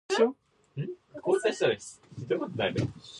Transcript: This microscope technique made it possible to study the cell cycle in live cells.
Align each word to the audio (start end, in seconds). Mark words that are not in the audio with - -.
This 0.09 0.19
microscope 0.19 0.37
technique 0.75 0.97
made 1.11 1.15
it 1.15 1.21
possible 1.21 1.49
to 1.49 1.55
study 1.55 1.75
the 1.75 1.81
cell 1.81 2.27
cycle 2.29 2.45
in 2.45 2.55
live 2.57 2.77
cells. 2.93 3.09